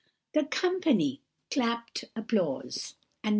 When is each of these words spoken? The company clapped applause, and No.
The 0.33 0.45
company 0.45 1.21
clapped 1.51 2.05
applause, 2.15 2.95
and 3.23 3.29
No. 3.29 3.29